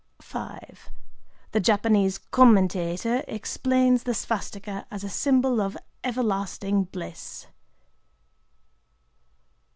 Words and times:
The 1.51 1.59
Japanese 1.59 2.17
commentator 2.17 3.23
explains 3.27 4.01
the 4.01 4.13
svastikâ 4.13 4.85
as 4.89 5.03
a 5.03 5.09
symbol 5.09 5.61
of 5.61 5.77
"everlasting 6.03 6.85
bliss." 6.85 7.45